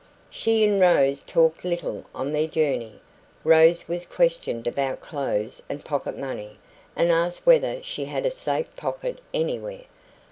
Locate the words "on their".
2.15-2.47